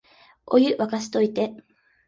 [0.47, 1.53] お湯、沸かしといて